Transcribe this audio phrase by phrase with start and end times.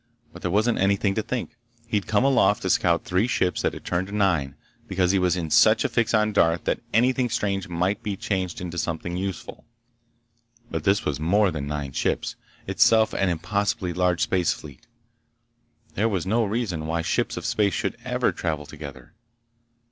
[0.33, 1.55] But there wasn't anything to think.
[1.85, 4.55] He'd come aloft to scout three ships that had turned to nine,
[4.87, 8.59] because he was in such a fix on Darth that anything strange might be changed
[8.61, 9.63] into something useful.
[10.71, 14.87] But this was more than nine ships—itself an impossibly large space fleet.
[15.93, 19.13] There was no reason why ships of space should ever travel together.